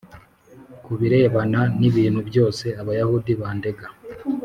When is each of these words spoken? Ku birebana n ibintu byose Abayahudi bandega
Ku 0.83 0.91
birebana 0.99 1.61
n 1.79 1.81
ibintu 1.89 2.19
byose 2.29 2.65
Abayahudi 2.81 3.31
bandega 3.41 3.87